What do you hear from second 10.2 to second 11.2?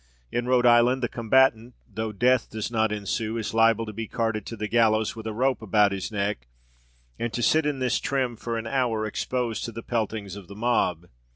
of the mob.